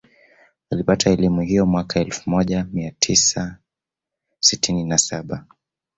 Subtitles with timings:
[0.71, 3.55] Alipata elimu hiyo mwaka elfu moja mia tiaa
[4.39, 5.45] sitini na saba